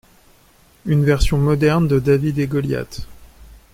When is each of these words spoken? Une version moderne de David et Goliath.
Une 0.87 1.05
version 1.05 1.37
moderne 1.37 1.87
de 1.87 1.99
David 1.99 2.39
et 2.39 2.47
Goliath. 2.47 3.05